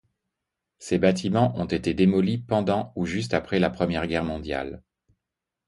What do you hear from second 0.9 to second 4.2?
bâtiments ont été démolis pendant ou juste après la Première